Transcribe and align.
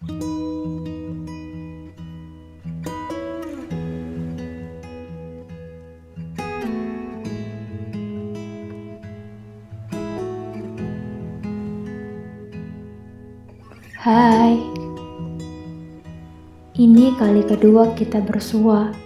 Hai, 0.00 0.08
ini 16.80 17.12
kali 17.20 17.44
kedua 17.44 17.92
kita 17.92 18.24
bersua. 18.24 18.96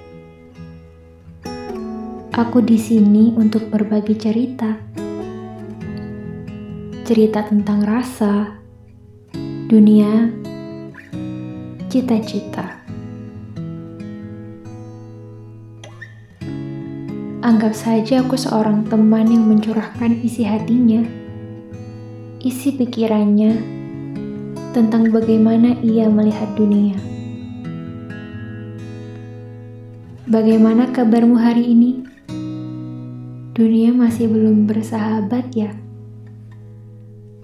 Aku 2.30 2.62
di 2.62 2.78
sini 2.78 3.34
untuk 3.34 3.66
berbagi 3.66 4.14
cerita. 4.14 4.78
Cerita 7.02 7.42
tentang 7.42 7.82
rasa, 7.82 8.62
dunia, 9.66 10.43
cita-cita. 11.94 12.82
Anggap 17.38 17.70
saja 17.70 18.26
aku 18.26 18.34
seorang 18.34 18.82
teman 18.90 19.30
yang 19.30 19.46
mencurahkan 19.46 20.18
isi 20.26 20.42
hatinya, 20.42 21.06
isi 22.42 22.74
pikirannya 22.74 23.54
tentang 24.74 25.14
bagaimana 25.14 25.78
ia 25.86 26.10
melihat 26.10 26.50
dunia. 26.58 26.98
Bagaimana 30.26 30.90
kabarmu 30.90 31.38
hari 31.38 31.78
ini? 31.78 32.02
Dunia 33.54 33.94
masih 33.94 34.26
belum 34.34 34.66
bersahabat, 34.66 35.46
ya. 35.54 35.70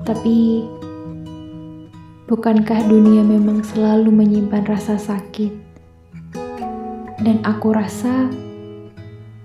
Tapi, 0.02 0.66
bukankah 2.30 2.86
dunia 2.86 3.26
memang 3.26 3.66
selalu 3.66 4.14
menyimpan 4.14 4.62
rasa 4.62 4.94
sakit? 4.94 5.50
Dan 7.18 7.42
aku 7.42 7.74
rasa 7.74 8.30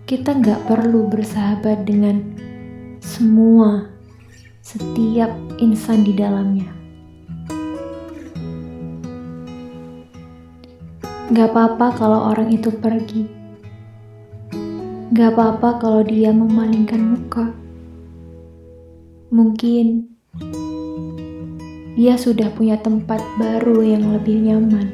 kita 0.06 0.38
nggak 0.38 0.70
perlu 0.70 1.10
bersahabat 1.10 1.82
dengan 1.90 2.22
semua, 3.02 3.90
setiap 4.62 5.34
insan 5.58 6.06
di 6.06 6.14
dalamnya. 6.14 6.70
Gak 11.34 11.58
apa-apa 11.58 11.88
kalau 11.98 12.30
orang 12.38 12.54
itu 12.54 12.70
pergi. 12.70 13.26
Gak 15.10 15.34
apa-apa 15.34 15.82
kalau 15.82 16.06
dia 16.06 16.30
memalingkan 16.30 17.02
muka. 17.02 17.50
Mungkin 19.34 20.06
dia 21.96 22.20
sudah 22.20 22.52
punya 22.52 22.76
tempat 22.76 23.24
baru 23.40 23.80
yang 23.80 24.12
lebih 24.12 24.36
nyaman. 24.44 24.92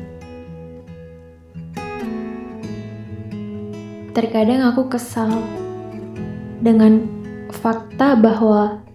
Terkadang 4.14 4.70
aku 4.70 4.86
kesal 4.86 5.34
dengan 6.62 7.10
fakta 7.50 8.14
bahwa 8.14 8.86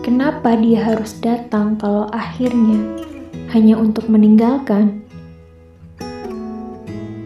kenapa 0.00 0.56
dia 0.56 0.80
harus 0.80 1.12
datang 1.20 1.76
kalau 1.76 2.08
akhirnya 2.08 2.80
hanya 3.52 3.76
untuk 3.76 4.08
meninggalkan. 4.08 5.04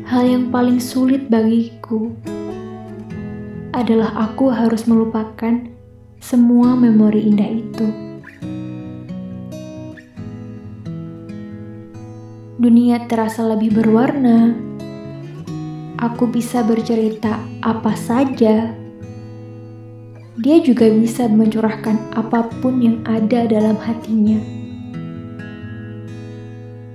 Hal 0.06 0.26
yang 0.26 0.50
paling 0.50 0.82
sulit 0.82 1.30
bagiku 1.30 2.10
adalah 3.70 4.10
aku 4.18 4.50
harus 4.50 4.88
melupakan 4.90 5.62
semua 6.18 6.74
memori 6.74 7.28
indah 7.28 7.50
itu. 7.54 8.05
Dunia 12.56 13.04
terasa 13.04 13.44
lebih 13.44 13.76
berwarna. 13.76 14.56
Aku 16.00 16.24
bisa 16.24 16.64
bercerita 16.64 17.36
apa 17.60 17.92
saja. 17.92 18.72
Dia 20.40 20.56
juga 20.64 20.88
bisa 20.88 21.28
mencurahkan 21.28 22.16
apa 22.16 22.48
pun 22.64 22.80
yang 22.80 23.04
ada 23.04 23.44
dalam 23.44 23.76
hatinya. 23.76 24.40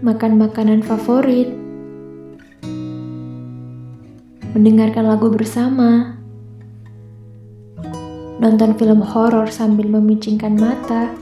Makan 0.01 0.41
makanan 0.41 0.81
favorit, 0.81 1.53
mendengarkan 4.57 5.13
lagu 5.13 5.29
bersama, 5.29 6.17
nonton 8.41 8.73
film 8.81 9.05
horor 9.05 9.45
sambil 9.45 9.85
memicingkan 9.93 10.57
mata, 10.57 11.13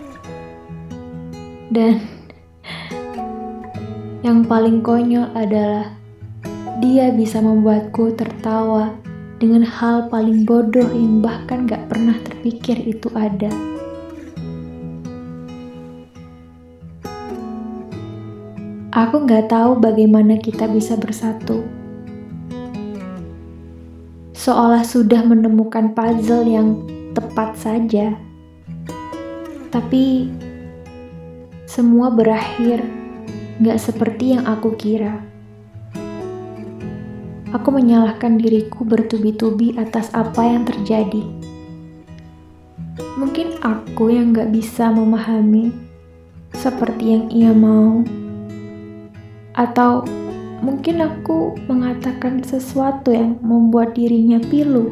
dan 1.76 2.19
yang 4.20 4.44
paling 4.44 4.84
konyol 4.84 5.32
adalah 5.32 5.96
dia 6.84 7.12
bisa 7.16 7.40
membuatku 7.40 8.16
tertawa 8.20 8.96
dengan 9.40 9.64
hal 9.64 10.12
paling 10.12 10.44
bodoh 10.44 10.88
yang 10.92 11.24
bahkan 11.24 11.64
gak 11.64 11.88
pernah 11.88 12.16
terpikir 12.28 12.76
itu 12.84 13.08
ada. 13.16 13.52
Aku 18.92 19.24
gak 19.24 19.48
tahu 19.48 19.80
bagaimana 19.80 20.36
kita 20.36 20.68
bisa 20.68 21.00
bersatu 21.00 21.80
seolah 24.40 24.88
sudah 24.88 25.20
menemukan 25.28 25.92
puzzle 25.92 26.48
yang 26.48 26.88
tepat 27.12 27.60
saja. 27.60 28.16
Tapi 29.70 30.32
semua 31.70 32.10
berakhir 32.10 32.99
gak 33.60 33.80
seperti 33.80 34.36
yang 34.36 34.48
aku 34.48 34.76
kira. 34.80 35.24
Aku 37.54 37.70
menyalahkan 37.70 38.40
diriku 38.40 38.86
bertubi-tubi 38.86 39.78
atas 39.78 40.10
apa 40.16 40.46
yang 40.46 40.64
terjadi. 40.66 41.24
Mungkin 43.20 43.60
aku 43.62 44.10
yang 44.10 44.32
gak 44.32 44.50
bisa 44.56 44.90
memahami 44.90 45.76
seperti 46.56 47.20
yang 47.20 47.26
ia 47.30 47.52
mau, 47.54 48.02
atau 49.54 50.08
Mungkin 50.60 51.00
aku 51.00 51.56
mengatakan 51.72 52.44
sesuatu 52.44 53.16
yang 53.16 53.40
membuat 53.40 53.96
dirinya 53.96 54.44
pilu, 54.44 54.92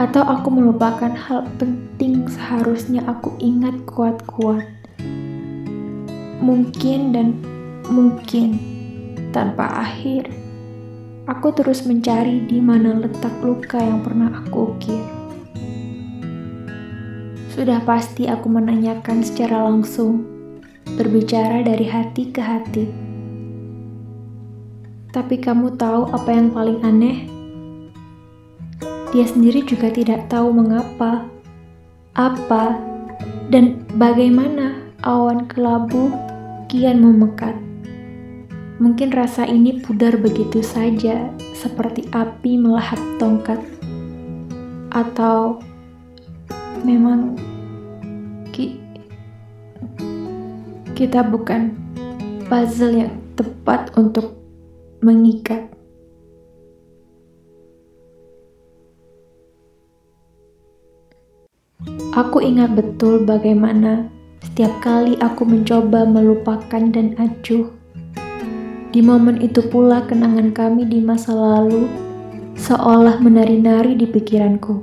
atau 0.00 0.24
aku 0.24 0.48
melupakan 0.48 1.12
hal 1.12 1.44
penting 1.60 2.24
seharusnya 2.24 3.04
aku 3.04 3.36
ingat 3.36 3.76
kuat-kuat. 3.84 4.77
Mungkin 6.38 7.12
dan 7.14 7.38
mungkin 7.90 8.58
tanpa 9.34 9.86
akhir, 9.86 10.30
aku 11.26 11.50
terus 11.54 11.82
mencari 11.84 12.46
di 12.46 12.62
mana 12.62 12.96
letak 12.98 13.34
luka 13.42 13.78
yang 13.78 14.00
pernah 14.02 14.42
aku 14.44 14.74
ukir. 14.74 15.04
Sudah 17.52 17.82
pasti 17.82 18.30
aku 18.30 18.46
menanyakan 18.46 19.26
secara 19.26 19.66
langsung, 19.66 20.22
berbicara 20.94 21.66
dari 21.66 21.90
hati 21.90 22.30
ke 22.30 22.38
hati 22.38 23.08
tapi 25.08 25.40
kamu 25.40 25.74
tahu 25.80 26.12
apa 26.12 26.30
yang 26.30 26.52
paling 26.52 26.78
aneh? 26.84 27.26
Dia 29.10 29.24
sendiri 29.24 29.64
juga 29.64 29.88
tidak 29.88 30.28
tahu 30.28 30.52
mengapa, 30.52 31.24
apa, 32.12 32.76
dan 33.48 33.88
bagaimana 33.96 34.76
awan 35.02 35.48
kelabu 35.48 36.12
kian 36.68 37.00
memekat. 37.00 37.56
Mungkin 38.78 39.10
rasa 39.10 39.48
ini 39.48 39.80
pudar 39.80 40.20
begitu 40.20 40.60
saja, 40.60 41.32
seperti 41.56 42.06
api 42.12 42.60
melahap 42.60 43.00
tongkat. 43.16 43.58
Atau 44.92 45.64
memang 46.84 47.34
ki 48.52 48.78
kita 50.92 51.24
bukan 51.24 51.72
puzzle 52.52 53.08
yang 53.08 53.16
tepat 53.34 53.88
untuk 53.96 54.36
mengikat. 55.00 55.72
Aku 62.12 62.42
ingat 62.42 62.74
betul 62.74 63.22
bagaimana 63.22 64.10
setiap 64.58 64.82
kali 64.82 65.14
aku 65.22 65.46
mencoba 65.46 66.02
melupakan 66.02 66.82
dan 66.90 67.14
acuh. 67.14 67.70
Di 68.90 68.98
momen 68.98 69.38
itu 69.38 69.62
pula 69.62 70.02
kenangan 70.02 70.50
kami 70.50 70.82
di 70.82 70.98
masa 70.98 71.30
lalu 71.30 71.86
seolah 72.58 73.22
menari-nari 73.22 73.94
di 73.94 74.10
pikiranku. 74.10 74.82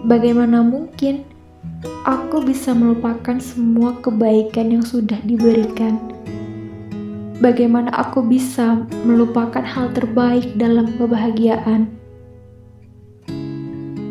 Bagaimana 0.00 0.64
mungkin 0.64 1.28
aku 2.08 2.40
bisa 2.40 2.72
melupakan 2.72 3.36
semua 3.36 4.00
kebaikan 4.00 4.72
yang 4.72 4.80
sudah 4.80 5.20
diberikan? 5.28 6.00
bagaimana 7.44 7.92
aku 7.92 8.24
bisa 8.24 8.80
melupakan 9.04 9.60
hal 9.60 9.92
terbaik 9.92 10.56
dalam 10.56 10.88
kebahagiaan. 10.96 11.84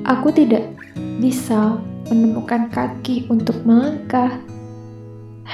Aku 0.06 0.30
tidak 0.30 0.62
bisa 1.18 1.82
menemukan 2.08 2.72
kaki 2.72 3.28
untuk 3.28 3.60
melangkah, 3.68 4.40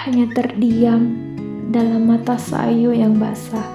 hanya 0.05 0.29
terdiam 0.33 1.09
dalam 1.73 2.09
mata 2.09 2.37
sayu 2.37 2.93
yang 2.93 3.17
basah. 3.17 3.65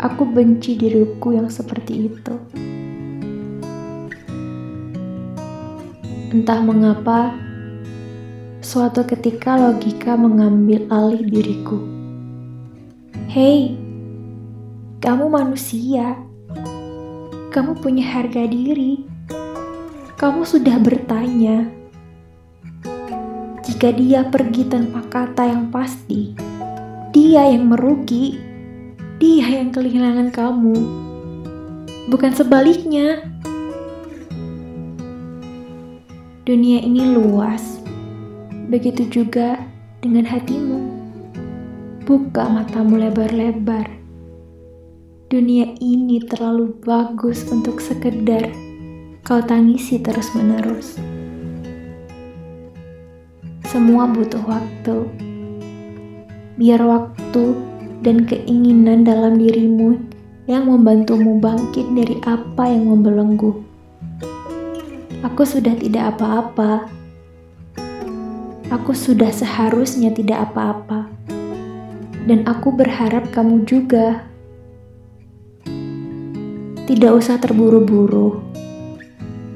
Aku 0.00 0.24
benci 0.24 0.74
diriku 0.80 1.36
yang 1.36 1.52
seperti 1.52 2.08
itu. 2.08 2.34
Entah 6.30 6.62
mengapa, 6.62 7.34
suatu 8.62 9.02
ketika 9.02 9.58
logika 9.58 10.14
mengambil 10.14 10.86
alih 10.88 11.26
diriku. 11.26 11.78
Hei, 13.26 13.74
kamu 15.02 15.26
manusia. 15.26 16.18
Kamu 17.50 17.82
punya 17.82 18.06
harga 18.06 18.46
diri. 18.46 19.09
Kamu 20.20 20.44
sudah 20.44 20.76
bertanya 20.84 21.64
jika 23.64 23.88
dia 23.96 24.20
pergi 24.28 24.68
tanpa 24.68 25.00
kata 25.08 25.48
yang 25.48 25.72
pasti, 25.72 26.36
dia 27.08 27.48
yang 27.48 27.72
merugi, 27.72 28.36
dia 29.16 29.48
yang 29.48 29.72
kehilangan 29.72 30.28
kamu, 30.28 30.76
bukan 32.12 32.36
sebaliknya. 32.36 33.24
Dunia 36.44 36.84
ini 36.84 37.16
luas, 37.16 37.80
begitu 38.68 39.08
juga 39.08 39.56
dengan 40.04 40.28
hatimu. 40.28 41.00
Buka 42.04 42.44
matamu 42.44 43.00
lebar-lebar. 43.00 43.88
Dunia 45.32 45.72
ini 45.80 46.20
terlalu 46.28 46.76
bagus 46.84 47.48
untuk 47.48 47.80
sekedar 47.80 48.69
kau 49.30 49.38
tangisi 49.38 50.02
terus-menerus. 50.02 50.98
Semua 53.62 54.10
butuh 54.10 54.42
waktu. 54.42 55.06
Biar 56.58 56.82
waktu 56.82 57.54
dan 58.02 58.26
keinginan 58.26 59.06
dalam 59.06 59.38
dirimu 59.38 60.02
yang 60.50 60.66
membantumu 60.66 61.38
bangkit 61.38 61.86
dari 61.94 62.18
apa 62.26 62.74
yang 62.74 62.90
membelenggu. 62.90 63.54
Aku 65.22 65.46
sudah 65.46 65.78
tidak 65.78 66.18
apa-apa. 66.18 66.90
Aku 68.74 68.90
sudah 68.90 69.30
seharusnya 69.30 70.10
tidak 70.10 70.50
apa-apa. 70.50 71.06
Dan 72.26 72.42
aku 72.50 72.74
berharap 72.74 73.30
kamu 73.30 73.62
juga. 73.62 74.26
Tidak 76.90 77.14
usah 77.14 77.38
terburu-buru. 77.38 78.49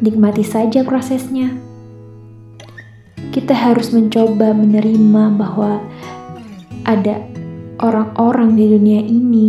Nikmati 0.04 0.44
saja 0.44 0.84
prosesnya 0.84 1.56
kita 3.34 3.50
harus 3.50 3.90
mencoba 3.90 4.54
menerima 4.54 5.34
bahwa 5.34 5.82
ada 6.86 7.18
orang-orang 7.82 8.54
di 8.54 8.64
dunia 8.78 9.02
ini 9.02 9.46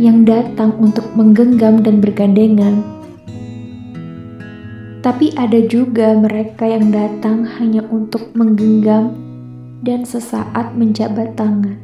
yang 0.00 0.24
datang 0.24 0.72
untuk 0.80 1.04
menggenggam 1.12 1.84
dan 1.84 2.00
bergandengan. 2.00 2.80
Tapi 5.04 5.36
ada 5.36 5.60
juga 5.68 6.16
mereka 6.16 6.64
yang 6.64 6.88
datang 6.88 7.44
hanya 7.60 7.84
untuk 7.92 8.32
menggenggam 8.32 9.12
dan 9.84 10.08
sesaat 10.08 10.72
menjabat 10.72 11.36
tangan. 11.36 11.76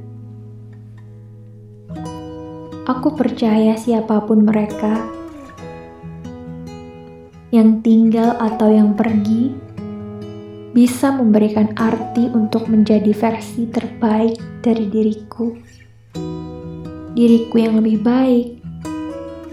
Aku 2.88 3.12
percaya 3.12 3.76
siapa 3.76 4.24
pun 4.24 4.48
mereka 4.48 5.13
yang 7.54 7.86
tinggal 7.86 8.34
atau 8.42 8.66
yang 8.66 8.98
pergi 8.98 9.54
bisa 10.74 11.14
memberikan 11.14 11.70
arti 11.78 12.26
untuk 12.34 12.66
menjadi 12.66 13.14
versi 13.14 13.70
terbaik 13.70 14.42
dari 14.58 14.90
diriku. 14.90 15.54
Diriku 17.14 17.54
yang 17.54 17.78
lebih 17.78 18.02
baik, 18.02 18.58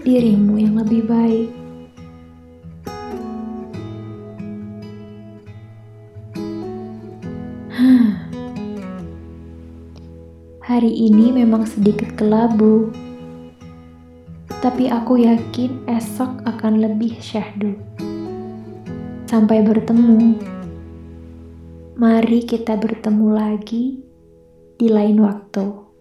dirimu 0.02 0.58
yang 0.58 0.82
lebih 0.82 1.06
baik. 1.06 1.46
Hari 10.66 10.90
ini 10.90 11.30
memang 11.30 11.70
sedikit 11.70 12.18
kelabu, 12.18 12.90
tapi 14.62 14.86
aku 14.86 15.18
yakin 15.18 15.90
esok 15.90 16.46
akan 16.46 16.78
lebih 16.78 17.18
syahdu. 17.18 17.74
Sampai 19.26 19.58
bertemu. 19.66 20.38
Mari 21.98 22.46
kita 22.46 22.78
bertemu 22.78 23.26
lagi 23.34 23.98
di 24.78 24.86
lain 24.86 25.18
waktu. 25.18 25.91